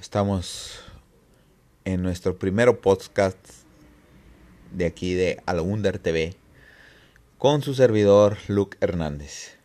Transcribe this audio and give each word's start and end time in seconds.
Estamos 0.00 0.78
en 1.84 2.02
nuestro 2.02 2.38
primer 2.38 2.78
podcast 2.78 3.36
de 4.70 4.86
aquí 4.86 5.14
de 5.14 5.42
Under 5.44 5.98
TV 5.98 6.36
con 7.36 7.62
su 7.62 7.74
servidor 7.74 8.38
Luke 8.46 8.78
Hernández. 8.80 9.56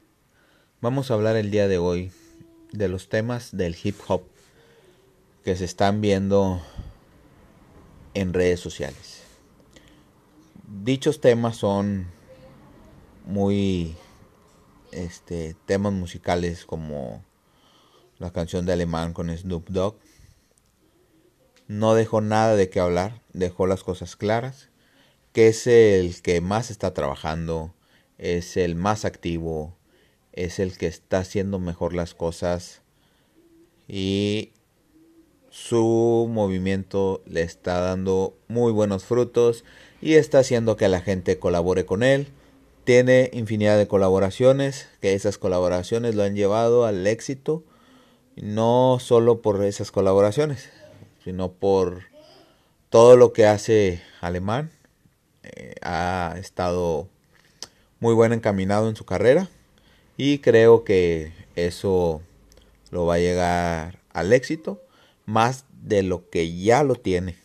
Vamos 0.81 1.11
a 1.11 1.13
hablar 1.13 1.35
el 1.35 1.51
día 1.51 1.67
de 1.67 1.77
hoy 1.77 2.11
de 2.71 2.87
los 2.87 3.09
temas 3.09 3.55
del 3.55 3.77
hip 3.81 3.95
hop 4.07 4.23
que 5.45 5.55
se 5.55 5.65
están 5.65 6.01
viendo 6.01 6.59
en 8.15 8.33
redes 8.33 8.59
sociales. 8.59 9.21
Dichos 10.83 11.21
temas 11.21 11.57
son 11.57 12.07
muy 13.23 13.95
este 14.91 15.55
temas 15.67 15.93
musicales 15.93 16.65
como 16.65 17.23
la 18.17 18.31
canción 18.31 18.65
de 18.65 18.73
Alemán 18.73 19.13
con 19.13 19.29
Snoop 19.29 19.69
Dogg 19.69 19.95
no 21.73 21.95
dejó 21.95 22.21
nada 22.21 22.55
de 22.55 22.69
qué 22.69 22.79
hablar, 22.79 23.21
dejó 23.33 23.65
las 23.65 23.83
cosas 23.83 24.15
claras, 24.15 24.69
que 25.31 25.47
es 25.47 25.65
el 25.65 26.21
que 26.21 26.39
más 26.39 26.69
está 26.69 26.93
trabajando, 26.93 27.73
es 28.19 28.57
el 28.57 28.75
más 28.75 29.05
activo, 29.05 29.75
es 30.33 30.59
el 30.59 30.77
que 30.77 30.85
está 30.85 31.19
haciendo 31.19 31.57
mejor 31.57 31.93
las 31.93 32.13
cosas 32.13 32.81
y 33.87 34.51
su 35.49 36.29
movimiento 36.31 37.23
le 37.25 37.41
está 37.41 37.79
dando 37.79 38.37
muy 38.47 38.71
buenos 38.71 39.03
frutos 39.03 39.65
y 39.99 40.13
está 40.13 40.39
haciendo 40.39 40.77
que 40.77 40.87
la 40.89 41.01
gente 41.01 41.39
colabore 41.39 41.85
con 41.87 42.03
él. 42.03 42.27
Tiene 42.83 43.31
infinidad 43.33 43.79
de 43.79 43.87
colaboraciones, 43.87 44.89
que 45.01 45.15
esas 45.15 45.39
colaboraciones 45.39 46.13
lo 46.13 46.21
han 46.21 46.35
llevado 46.35 46.85
al 46.85 47.07
éxito, 47.07 47.63
no 48.35 48.97
solo 48.99 49.41
por 49.41 49.63
esas 49.63 49.91
colaboraciones, 49.91 50.69
sino 51.23 51.53
por 51.53 52.03
todo 52.89 53.15
lo 53.17 53.33
que 53.33 53.45
hace 53.45 54.01
Alemán. 54.21 54.71
Eh, 55.43 55.75
ha 55.81 56.35
estado 56.37 57.07
muy 57.99 58.13
buen 58.13 58.33
encaminado 58.33 58.89
en 58.89 58.95
su 58.95 59.05
carrera 59.05 59.49
y 60.17 60.39
creo 60.39 60.83
que 60.83 61.33
eso 61.55 62.21
lo 62.91 63.05
va 63.05 63.15
a 63.15 63.19
llegar 63.19 63.99
al 64.11 64.33
éxito 64.33 64.81
más 65.25 65.65
de 65.81 66.03
lo 66.03 66.29
que 66.29 66.55
ya 66.55 66.83
lo 66.83 66.95
tiene. 66.95 67.37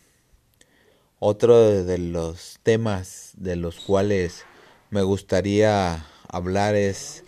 Otro 1.21 1.85
de 1.85 1.99
los 1.99 2.61
temas 2.63 3.33
de 3.37 3.57
los 3.57 3.81
cuales 3.81 4.45
me 4.91 5.03
gustaría 5.03 6.07
hablar 6.29 6.77
es 6.77 7.25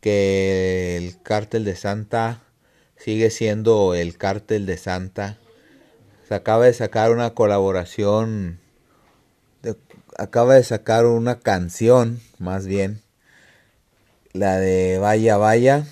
que 0.00 0.96
el 0.96 1.22
cártel 1.22 1.64
de 1.64 1.76
Santa 1.76 2.42
sigue 2.96 3.30
siendo 3.30 3.94
el 3.94 4.16
cártel 4.16 4.66
de 4.66 4.76
Santa 4.76 5.38
acaba 6.34 6.66
de 6.66 6.74
sacar 6.74 7.12
una 7.12 7.34
colaboración, 7.34 8.60
acaba 10.16 10.54
de 10.54 10.64
sacar 10.64 11.06
una 11.06 11.38
canción, 11.38 12.20
más 12.38 12.66
bien, 12.66 13.02
la 14.32 14.58
de 14.58 14.98
Vaya 14.98 15.36
Vaya, 15.36 15.86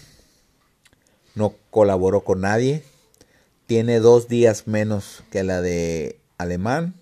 no 1.34 1.54
colaboró 1.70 2.22
con 2.22 2.42
nadie, 2.42 2.84
tiene 3.66 4.00
dos 4.00 4.28
días 4.28 4.66
menos 4.66 5.22
que 5.30 5.44
la 5.44 5.60
de 5.60 6.18
Alemán. 6.38 6.94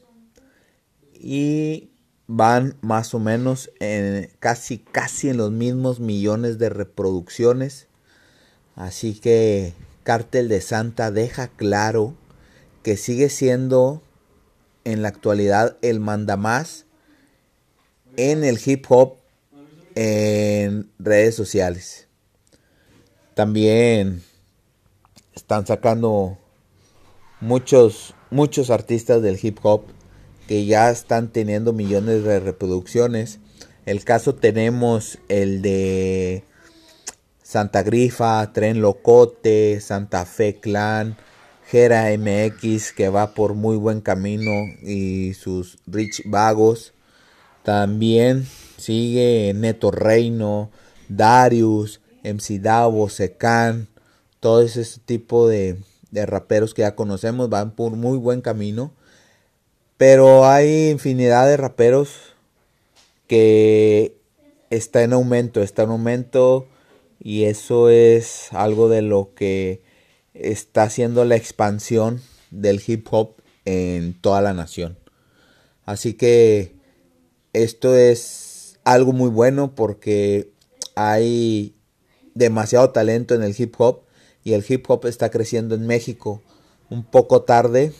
Y 1.13 1.91
van 2.27 2.77
más 2.81 3.15
o 3.15 3.19
menos 3.19 3.71
en 3.79 4.31
casi 4.41 4.79
casi 4.79 5.29
en 5.29 5.37
los 5.37 5.53
mismos 5.53 6.01
millones 6.01 6.59
de 6.59 6.69
reproducciones. 6.69 7.87
Así 8.75 9.15
que 9.15 9.75
Cártel 10.03 10.49
de 10.49 10.61
Santa 10.61 11.11
deja 11.11 11.49
claro 11.49 12.15
que 12.87 12.97
sigue 12.97 13.31
siendo 13.31 14.01
en 14.85 15.03
la 15.03 15.09
actualidad 15.09 15.77
el 15.83 15.99
mandamás 15.99 16.87
en 18.17 18.45
el 18.45 18.61
hip 18.65 18.87
hop 18.89 19.17
en 19.97 20.89
redes 21.01 21.35
sociales. 21.35 22.07
También 23.35 24.23
están 25.35 25.67
sacando 25.67 26.39
muchos 27.41 28.15
muchos 28.31 28.71
artistas 28.71 29.21
del 29.21 29.37
hip 29.43 29.59
hop 29.65 29.87
que 30.47 30.65
ya 30.65 30.89
están 30.89 31.33
teniendo 31.33 31.73
millones 31.73 32.23
de 32.23 32.39
reproducciones. 32.39 33.41
El 33.85 34.05
caso 34.05 34.37
tenemos 34.37 35.19
el 35.29 35.61
de 35.61 36.45
Santa 37.43 37.83
Grifa, 37.83 38.53
Tren 38.53 38.81
Locote, 38.81 39.81
Santa 39.81 40.25
Fe 40.25 40.61
Clan, 40.61 41.17
Gera 41.67 42.17
MX 42.17 42.93
que 42.93 43.09
va 43.09 43.35
por 43.35 43.55
muy 43.55 43.77
buen 43.77 44.01
camino 44.01 44.53
y 44.83 45.35
sus 45.35 45.79
Rich 45.87 46.23
Vagos. 46.27 46.93
También 47.65 48.47
sigue 48.77 49.53
Neto 49.55 49.91
Reino, 49.91 50.71
Darius, 51.09 52.01
MC 52.23 52.61
Davo, 52.61 53.09
Secan, 53.09 53.89
todo 54.39 54.63
ese 54.63 54.85
tipo 55.05 55.49
de, 55.49 55.77
de 56.13 56.27
raperos 56.27 56.73
que 56.73 56.83
ya 56.83 56.95
conocemos 56.95 57.51
van 57.51 57.73
por 57.73 57.93
muy 57.93 58.17
buen 58.17 58.43
camino. 58.43 58.93
Pero 59.97 60.47
hay 60.47 60.91
infinidad 60.91 61.47
de 61.47 61.57
raperos 61.57 62.35
que 63.27 64.17
está 64.71 65.03
en 65.03 65.15
aumento, 65.15 65.63
está 65.63 65.83
en 65.83 65.91
aumento 65.91 66.69
y 67.19 67.45
eso 67.45 67.89
es 67.89 68.53
algo 68.53 68.89
de 68.89 69.03
lo 69.03 69.31
que 69.35 69.81
está 70.41 70.85
haciendo 70.85 71.25
la 71.25 71.37
expansión 71.37 72.21
del 72.51 72.83
hip 72.87 73.07
hop 73.11 73.37
en 73.65 74.15
toda 74.21 74.41
la 74.41 74.55
nación. 74.55 74.99
Así 75.85 76.15
que 76.15 76.75
esto 77.53 77.95
es 77.95 78.79
algo 78.85 79.13
muy 79.13 79.31
bueno 79.31 79.75
porque 79.75 80.51
hay 80.95 81.75
demasiado 82.35 82.91
talento 82.91 83.35
en 83.35 83.43
el 83.43 83.55
hip 83.57 83.75
hop 83.79 84.03
y 84.45 84.53
el 84.53 84.65
hip 84.69 84.89
hop 84.89 85.07
está 85.07 85.31
creciendo 85.31 85.75
en 85.75 85.87
México 85.87 86.43
un 86.91 87.05
poco 87.05 87.43
tarde, 87.43 87.93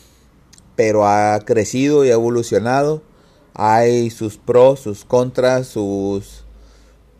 pero 0.75 1.07
ha 1.07 1.39
crecido 1.45 2.05
y 2.05 2.09
ha 2.09 2.13
evolucionado. 2.13 3.03
Hay 3.53 4.09
sus 4.11 4.37
pros, 4.37 4.81
sus 4.81 5.03
contras, 5.03 5.67
sus 5.67 6.45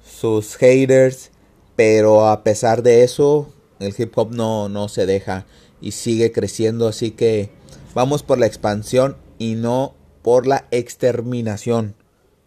sus 0.07 0.55
haters, 0.55 1.31
pero 1.75 2.27
a 2.27 2.43
pesar 2.43 2.81
de 2.81 3.03
eso 3.03 3.53
el 3.79 3.93
hip 3.97 4.17
hop 4.17 4.33
no, 4.33 4.69
no 4.69 4.87
se 4.87 5.05
deja 5.05 5.45
y 5.81 5.91
sigue 5.91 6.31
creciendo, 6.31 6.87
así 6.87 7.11
que 7.11 7.51
vamos 7.93 8.23
por 8.23 8.37
la 8.37 8.45
expansión 8.45 9.17
y 9.37 9.55
no 9.55 9.95
por 10.21 10.47
la 10.47 10.65
exterminación. 10.71 11.95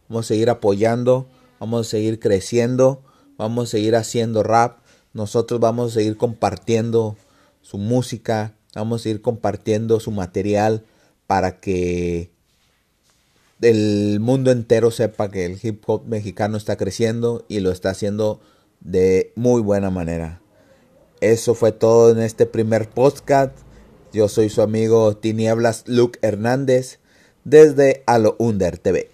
Vamos 0.08 0.26
a 0.26 0.28
seguir 0.28 0.50
apoyando, 0.50 1.28
vamos 1.60 1.86
a 1.86 1.90
seguir 1.90 2.18
creciendo, 2.18 3.02
vamos 3.36 3.68
a 3.68 3.70
seguir 3.70 3.96
haciendo 3.96 4.42
rap, 4.42 4.78
nosotros 5.12 5.60
vamos 5.60 5.92
a 5.92 5.94
seguir 5.94 6.16
compartiendo 6.16 7.16
su 7.62 7.78
música, 7.78 8.54
vamos 8.74 9.00
a 9.00 9.04
seguir 9.04 9.22
compartiendo 9.22 10.00
su 10.00 10.10
material 10.10 10.84
para 11.26 11.60
que 11.60 12.30
el 13.60 14.18
mundo 14.20 14.50
entero 14.50 14.90
sepa 14.90 15.30
que 15.30 15.44
el 15.44 15.58
hip 15.62 15.82
hop 15.86 16.06
mexicano 16.06 16.56
está 16.56 16.76
creciendo 16.76 17.44
y 17.48 17.60
lo 17.60 17.70
está 17.70 17.90
haciendo 17.90 18.40
de 18.80 19.32
muy 19.36 19.60
buena 19.60 19.90
manera. 19.90 20.40
Eso 21.20 21.54
fue 21.54 21.72
todo 21.72 22.12
en 22.12 22.18
este 22.20 22.46
primer 22.46 22.88
podcast. 22.88 23.52
Yo 24.10 24.26
soy 24.28 24.48
su 24.48 24.62
amigo 24.62 25.16
Tinieblas 25.16 25.84
Luke 25.86 26.18
Hernández 26.22 26.98
desde 27.44 28.02
Alo 28.06 28.36
Under 28.38 28.78
TV. 28.78 29.10